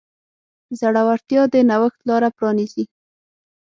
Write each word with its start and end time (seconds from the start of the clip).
زړورتیا 0.79 1.41
د 1.53 1.55
نوښت 1.69 1.99
لاره 2.09 2.29
پرانیزي. 2.37 2.83